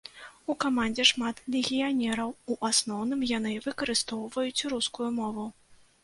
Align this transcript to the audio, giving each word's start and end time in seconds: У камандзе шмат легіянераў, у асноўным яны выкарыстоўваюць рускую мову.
У 0.51 0.53
камандзе 0.63 1.03
шмат 1.09 1.41
легіянераў, 1.55 2.29
у 2.53 2.57
асноўным 2.69 3.21
яны 3.31 3.51
выкарыстоўваюць 3.67 4.65
рускую 4.73 5.09
мову. 5.19 5.45